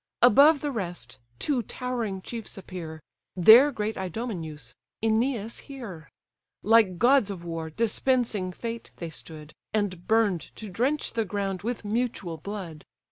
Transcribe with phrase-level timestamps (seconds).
[0.23, 2.99] Above the rest, two towering chiefs appear,
[3.35, 6.09] There great Idomeneus, Æneas here.
[6.63, 11.85] Like gods of war, dispensing fate, they stood, And burn'd to drench the ground with
[11.85, 12.83] mutual blood.